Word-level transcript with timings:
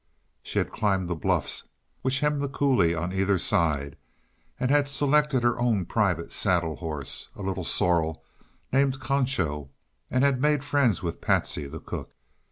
She 0.41 0.57
had 0.57 0.71
climbed 0.71 1.07
the 1.07 1.15
bluffs 1.15 1.67
which 2.01 2.21
hemmed 2.21 2.41
the 2.41 2.49
coulee 2.49 2.95
on 2.95 3.13
either 3.13 3.37
side, 3.37 3.97
had 4.55 4.87
selected 4.87 5.43
her 5.43 5.59
own 5.59 5.85
private 5.85 6.31
saddle 6.31 6.77
horse, 6.77 7.29
a 7.35 7.43
little 7.43 7.63
sorrel 7.63 8.23
named 8.73 8.99
Concho, 8.99 9.69
and 10.09 10.23
had 10.23 10.41
made 10.41 10.63
friends 10.63 11.03
with 11.03 11.21
Patsy, 11.21 11.67
the 11.67 11.79
cook. 11.79 12.15